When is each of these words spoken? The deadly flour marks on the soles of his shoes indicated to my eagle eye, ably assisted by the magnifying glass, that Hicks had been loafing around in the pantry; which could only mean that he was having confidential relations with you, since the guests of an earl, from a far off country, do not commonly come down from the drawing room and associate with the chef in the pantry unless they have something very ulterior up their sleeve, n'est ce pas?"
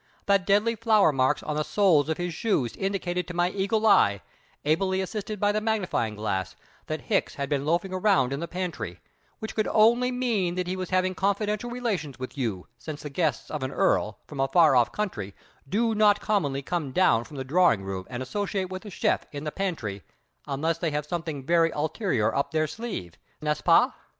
The 0.25 0.39
deadly 0.39 0.75
flour 0.75 1.11
marks 1.13 1.43
on 1.43 1.55
the 1.55 1.63
soles 1.63 2.09
of 2.09 2.17
his 2.17 2.33
shoes 2.33 2.75
indicated 2.75 3.27
to 3.27 3.35
my 3.35 3.51
eagle 3.51 3.85
eye, 3.85 4.23
ably 4.65 4.99
assisted 4.99 5.39
by 5.39 5.51
the 5.51 5.61
magnifying 5.61 6.15
glass, 6.15 6.55
that 6.87 7.01
Hicks 7.01 7.35
had 7.35 7.49
been 7.49 7.67
loafing 7.67 7.93
around 7.93 8.33
in 8.33 8.39
the 8.39 8.47
pantry; 8.47 8.99
which 9.37 9.53
could 9.53 9.67
only 9.67 10.11
mean 10.11 10.55
that 10.55 10.65
he 10.65 10.75
was 10.75 10.89
having 10.89 11.13
confidential 11.13 11.69
relations 11.69 12.17
with 12.17 12.35
you, 12.35 12.65
since 12.79 13.03
the 13.03 13.11
guests 13.11 13.51
of 13.51 13.61
an 13.61 13.69
earl, 13.71 14.17
from 14.25 14.39
a 14.39 14.47
far 14.47 14.75
off 14.75 14.91
country, 14.91 15.35
do 15.69 15.93
not 15.93 16.19
commonly 16.19 16.63
come 16.63 16.91
down 16.91 17.23
from 17.23 17.37
the 17.37 17.43
drawing 17.43 17.83
room 17.83 18.07
and 18.09 18.23
associate 18.23 18.71
with 18.71 18.81
the 18.81 18.89
chef 18.89 19.27
in 19.31 19.43
the 19.43 19.51
pantry 19.51 20.01
unless 20.47 20.79
they 20.79 20.89
have 20.89 21.05
something 21.05 21.45
very 21.45 21.69
ulterior 21.69 22.33
up 22.33 22.49
their 22.49 22.65
sleeve, 22.65 23.19
n'est 23.43 23.59
ce 23.59 23.61
pas?" 23.61 23.91